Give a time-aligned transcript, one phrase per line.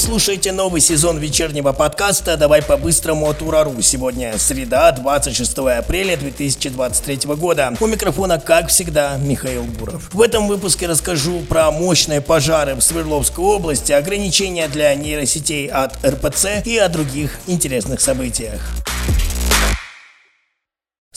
[0.00, 3.82] слушаете новый сезон вечернего подкаста «Давай по-быстрому от Урару».
[3.82, 7.74] Сегодня среда, 26 апреля 2023 года.
[7.78, 10.08] У микрофона, как всегда, Михаил Буров.
[10.14, 16.62] В этом выпуске расскажу про мощные пожары в Свердловской области, ограничения для нейросетей от РПЦ
[16.64, 18.60] и о других интересных событиях.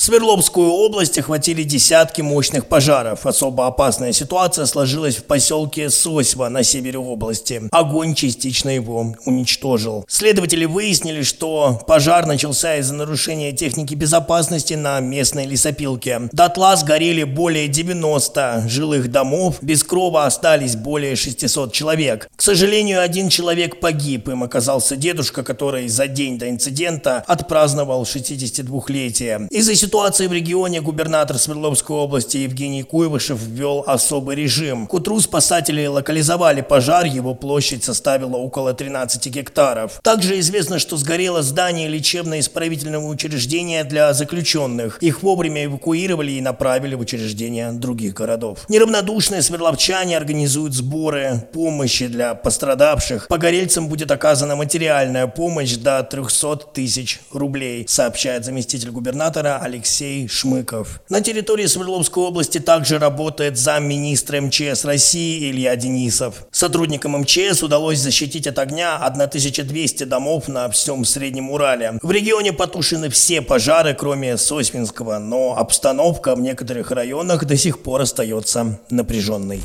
[0.04, 3.25] Свердловскую область охватили десятки мощных пожаров.
[3.25, 7.62] Особо опасная ситуация сложилась в поселке Сосьва на севере области.
[7.71, 10.03] Огонь частично его уничтожил.
[10.09, 16.23] Следователи выяснили, что пожар начался из-за нарушения техники безопасности на местной лесопилке.
[16.34, 22.27] Дотла сгорели более 90 жилых домов, без крова остались более 600 человек.
[22.35, 24.27] К сожалению, один человек погиб.
[24.27, 29.48] Им оказался дедушка, который за день до инцидента отпраздновал 62-летие.
[29.49, 34.88] Из-за ситуации в регионе губернатор Свердловской области Евгений Куйвышев ввел особый режим.
[34.88, 39.99] К утру спасатели локализовали пожар, его площадь составила около 13 гектаров.
[40.01, 44.98] Также известно, что сгорело здание лечебно-исправительного учреждения для заключенных.
[45.03, 48.65] Их вовремя эвакуировали и направили в учреждения других городов.
[48.70, 53.27] Неравнодушные свердловчане организуют сборы помощи для пострадавших.
[53.27, 61.01] Погорельцам будет оказана материальная помощь до 300 тысяч рублей, сообщает заместитель губернатора Алексей Алексей Шмыков.
[61.09, 66.45] На территории Свердловской области также работает замминистра МЧС России Илья Денисов.
[66.51, 72.00] Сотрудникам МЧС удалось защитить от огня 1200 домов на всем Среднем Урале.
[72.01, 78.03] В регионе потушены все пожары, кроме Сосьминского, но обстановка в некоторых районах до сих пор
[78.03, 79.59] остается напряженной.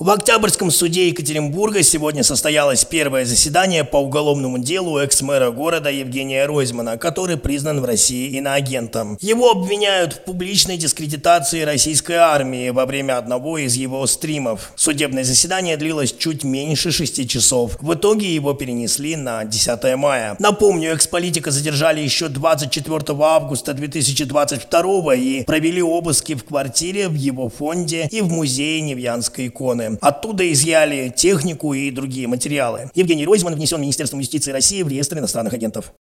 [0.00, 6.98] В Октябрьском суде Екатеринбурга сегодня состоялось первое заседание по уголовному делу экс-мэра города Евгения Ройзмана,
[6.98, 9.18] который признан в России иноагентом.
[9.20, 14.70] Его обвиняют в публичной дискредитации российской армии во время одного из его стримов.
[14.76, 17.76] Судебное заседание длилось чуть меньше шести часов.
[17.80, 20.36] В итоге его перенесли на 10 мая.
[20.38, 28.06] Напомню, экс-политика задержали еще 24 августа 2022 и провели обыски в квартире, в его фонде
[28.12, 29.87] и в музее Невьянской иконы.
[30.00, 32.90] Оттуда изъяли технику и другие материалы.
[32.94, 35.92] Евгений Ройзман внесен Министерством юстиции России в реестр иностранных агентов.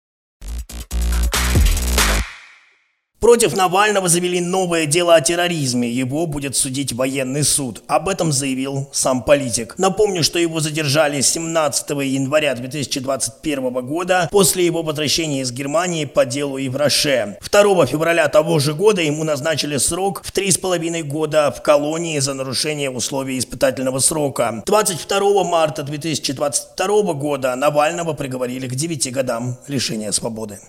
[3.19, 5.89] Против Навального завели новое дело о терроризме.
[5.89, 7.81] Его будет судить военный суд.
[7.87, 9.73] Об этом заявил сам политик.
[9.79, 16.59] Напомню, что его задержали 17 января 2021 года после его возвращения из Германии по делу
[16.59, 17.39] Ивраше.
[17.41, 22.91] 2 февраля того же года ему назначили срок в 3,5 года в колонии за нарушение
[22.91, 24.61] условий испытательного срока.
[24.67, 30.59] 22 марта 2022 года Навального приговорили к 9 годам лишения свободы.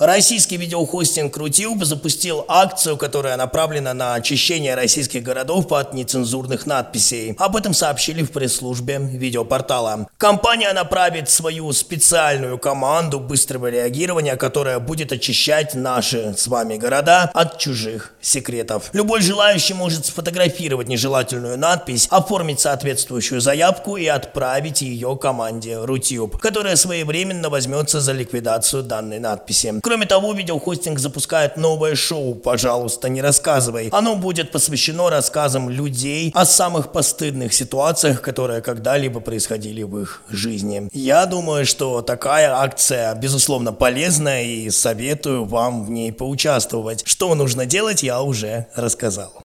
[0.00, 7.36] Российский видеохостинг Рутюб запустил акцию, которая направлена на очищение российских городов от нецензурных надписей.
[7.38, 10.08] Об этом сообщили в пресс-службе видеопортала.
[10.18, 17.58] Компания направит свою специальную команду быстрого реагирования, которая будет очищать наши с вами города от
[17.58, 18.90] чужих секретов.
[18.94, 26.74] Любой желающий может сфотографировать нежелательную надпись, оформить соответствующую заявку и отправить ее команде Рутюб, которая
[26.74, 29.72] своевременно возьмется за ликвидацию данной надписи.
[29.84, 33.90] Кроме того, видеохостинг запускает новое шоу «Пожалуйста, не рассказывай».
[33.92, 40.88] Оно будет посвящено рассказам людей о самых постыдных ситуациях, которые когда-либо происходили в их жизни.
[40.94, 47.02] Я думаю, что такая акция, безусловно, полезная и советую вам в ней поучаствовать.
[47.04, 49.43] Что нужно делать, я уже рассказал.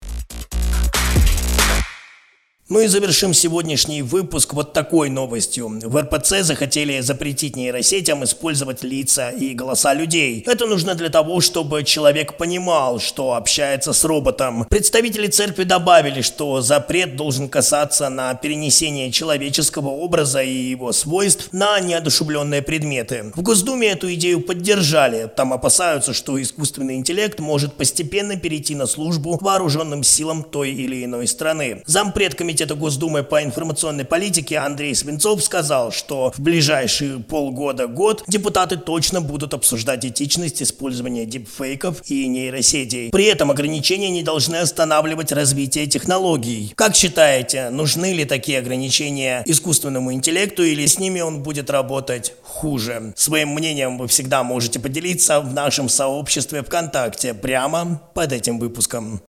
[2.73, 5.79] Ну и завершим сегодняшний выпуск вот такой новостью.
[5.83, 10.43] В РПЦ захотели запретить нейросетям использовать лица и голоса людей.
[10.47, 14.65] Это нужно для того, чтобы человек понимал, что общается с роботом.
[14.71, 21.79] Представители церкви добавили, что запрет должен касаться на перенесение человеческого образа и его свойств на
[21.79, 23.33] неодушевленные предметы.
[23.35, 25.31] В Госдуме эту идею поддержали.
[25.37, 31.27] Там опасаются, что искусственный интеллект может постепенно перейти на службу вооруженным силам той или иной
[31.27, 31.83] страны.
[31.85, 38.77] Зампред комитета Комитета Госдумы по информационной политике Андрей Свинцов сказал, что в ближайшие полгода-год депутаты
[38.77, 43.11] точно будут обсуждать этичность использования дипфейков и нейросетей.
[43.11, 46.73] При этом ограничения не должны останавливать развитие технологий.
[46.77, 53.13] Как считаете, нужны ли такие ограничения искусственному интеллекту или с ними он будет работать хуже?
[53.17, 59.21] Своим мнением вы всегда можете поделиться в нашем сообществе ВКонтакте прямо под этим выпуском.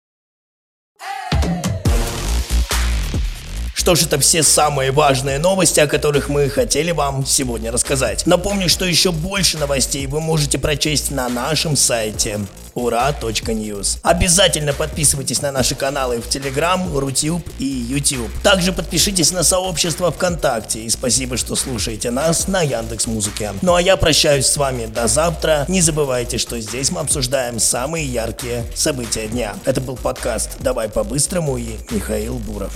[3.83, 8.25] Что ж, это все самые важные новости, о которых мы хотели вам сегодня рассказать.
[8.25, 12.39] Напомню, что еще больше новостей вы можете прочесть на нашем сайте
[12.75, 13.97] ура.ньюс.
[14.01, 18.31] Обязательно подписывайтесь на наши каналы в Telegram, Рутюб и YouTube.
[18.41, 23.51] Также подпишитесь на сообщество ВКонтакте и спасибо, что слушаете нас на Яндекс Музыке.
[23.61, 25.65] Ну а я прощаюсь с вами до завтра.
[25.67, 29.57] Не забывайте, что здесь мы обсуждаем самые яркие события дня.
[29.65, 32.71] Это был подкаст «Давай по-быстрому» и Михаил Буров.